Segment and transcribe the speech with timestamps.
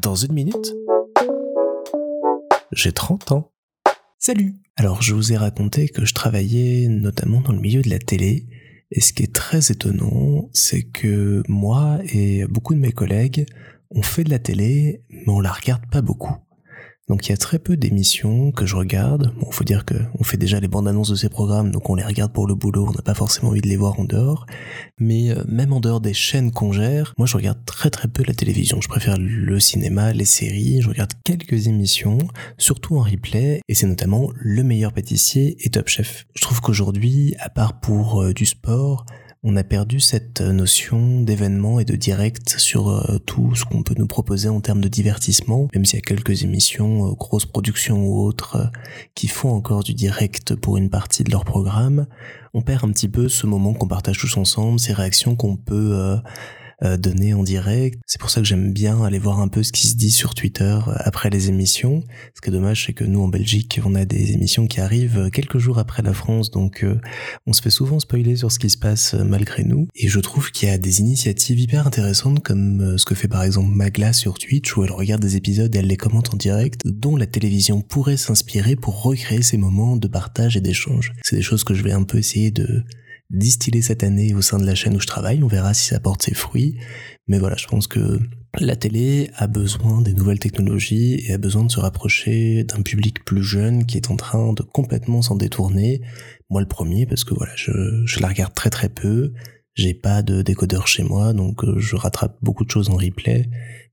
[0.00, 0.74] Dans une minute,
[2.72, 3.52] j'ai 30 ans.
[4.18, 7.98] Salut Alors je vous ai raconté que je travaillais notamment dans le milieu de la
[7.98, 8.46] télé,
[8.90, 13.46] et ce qui est très étonnant, c'est que moi et beaucoup de mes collègues,
[13.90, 16.34] on fait de la télé, mais on la regarde pas beaucoup.
[17.08, 19.32] Donc il y a très peu d'émissions que je regarde.
[19.40, 21.94] Bon, faut dire que on fait déjà les bandes annonces de ces programmes, donc on
[21.94, 24.46] les regarde pour le boulot, on n'a pas forcément envie de les voir en dehors.
[24.98, 28.22] Mais euh, même en dehors des chaînes qu'on gère, moi je regarde très très peu
[28.26, 28.80] la télévision.
[28.80, 32.18] Je préfère le cinéma, les séries, je regarde quelques émissions,
[32.58, 36.26] surtout en replay, et c'est notamment Le meilleur pâtissier et Top Chef.
[36.34, 39.06] Je trouve qu'aujourd'hui, à part pour euh, du sport,
[39.44, 43.94] on a perdu cette notion d'événement et de direct sur euh, tout ce qu'on peut
[43.96, 48.04] nous proposer en termes de divertissement, même s'il y a quelques émissions, euh, grosses productions
[48.04, 48.78] ou autres, euh,
[49.14, 52.06] qui font encore du direct pour une partie de leur programme.
[52.52, 56.18] On perd un petit peu ce moment qu'on partage tous ensemble, ces réactions qu'on peut
[56.84, 57.98] euh, donné en direct.
[58.06, 60.36] C'est pour ça que j'aime bien aller voir un peu ce qui se dit sur
[60.36, 62.04] Twitter euh, après les émissions.
[62.34, 65.18] Ce qui est dommage, c'est que nous en Belgique, on a des émissions qui arrivent
[65.18, 66.86] euh, quelques jours après la France, donc
[67.46, 69.88] on se fait souvent spoiler sur ce qui se passe malgré nous.
[69.96, 73.42] Et je trouve qu'il y a des initiatives hyper intéressantes comme ce que fait par
[73.42, 76.82] exemple Magla sur Twitch où elle regarde des épisodes et elle les commente en direct,
[76.84, 81.12] dont la télévision pourrait s'inspirer pour recréer ces moments de partage et d'échange.
[81.22, 82.84] C'est des choses que je vais un peu essayer de
[83.30, 85.42] distiller cette année au sein de la chaîne où je travaille.
[85.42, 86.78] On verra si ça porte ses fruits.
[87.26, 88.20] Mais voilà, je pense que
[88.58, 93.24] la télé a besoin des nouvelles technologies et a besoin de se rapprocher d'un public
[93.24, 96.00] plus jeune qui est en train de complètement s'en détourner.
[96.48, 97.72] Moi le premier parce que voilà, je,
[98.06, 99.34] je la regarde très très peu.
[99.74, 103.48] J'ai pas de décodeur chez moi, donc euh, je rattrape beaucoup de choses en replay,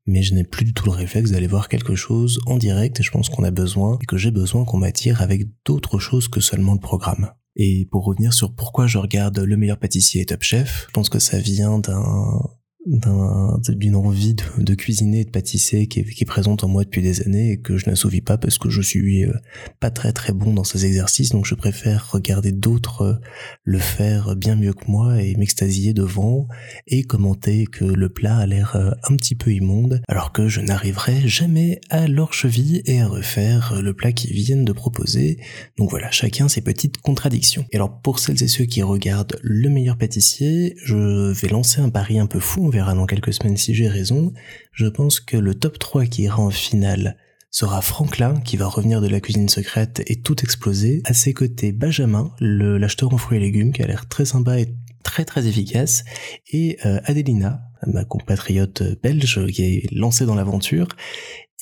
[0.08, 3.04] mais je n'ai plus du tout le réflexe d'aller voir quelque chose en direct et
[3.04, 6.40] je pense qu'on a besoin et que j'ai besoin qu'on m'attire avec d'autres choses que
[6.40, 7.30] seulement le programme.
[7.56, 11.10] Et pour revenir sur pourquoi je regarde Le meilleur pâtissier et Top Chef, je pense
[11.10, 12.42] que ça vient d'un
[12.86, 17.02] d'une envie de, cuisiner et de pâtisser qui est, qui est, présente en moi depuis
[17.02, 19.34] des années et que je n'assouvis pas parce que je suis euh,
[19.80, 21.30] pas très très bon dans ces exercices.
[21.30, 23.14] Donc je préfère regarder d'autres euh,
[23.64, 26.48] le faire bien mieux que moi et m'extasier devant
[26.86, 30.62] et commenter que le plat a l'air euh, un petit peu immonde alors que je
[30.62, 35.40] n'arriverai jamais à leur cheville et à refaire le plat qu'ils viennent de proposer.
[35.78, 37.66] Donc voilà chacun ses petites contradictions.
[37.72, 41.90] Et alors pour celles et ceux qui regardent le meilleur pâtissier je vais lancer un
[41.90, 44.34] pari un peu fou verra dans quelques semaines si j'ai raison,
[44.74, 47.18] je pense que le top 3 qui ira en finale
[47.50, 51.02] sera Franklin qui va revenir de la cuisine secrète et tout exploser.
[51.06, 54.76] À ses côtés, Benjamin, l'acheteur en fruits et légumes qui a l'air très sympa et
[55.04, 56.04] très très efficace.
[56.52, 60.90] Et euh, Adelina, ma compatriote belge qui est lancée dans l'aventure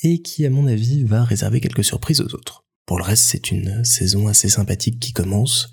[0.02, 2.64] et qui à mon avis va réserver quelques surprises aux autres.
[2.86, 5.70] Pour le reste, c'est une saison assez sympathique qui commence.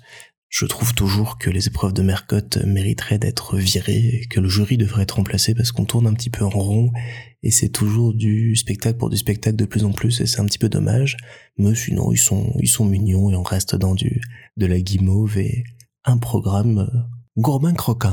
[0.52, 5.04] Je trouve toujours que les épreuves de Mercotte mériteraient d'être virées que le jury devrait
[5.04, 6.90] être remplacé parce qu'on tourne un petit peu en rond
[7.42, 10.44] et c'est toujours du spectacle pour du spectacle de plus en plus et c'est un
[10.44, 11.16] petit peu dommage.
[11.56, 14.20] Mais sinon, ils sont, ils sont mignons et on reste dans du,
[14.58, 15.64] de la guimauve et
[16.04, 16.98] un programme euh,
[17.38, 18.12] gourmand croquant.